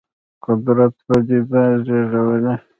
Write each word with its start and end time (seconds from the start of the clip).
قدرت 0.45 0.93
پدیده 1.05 1.61
زېږولې. 1.85 2.55